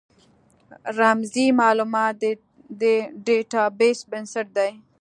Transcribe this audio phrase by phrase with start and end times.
[0.97, 2.15] رمزي مالومات
[2.81, 2.83] د
[3.25, 4.71] ډیټا بیس بنسټ دی.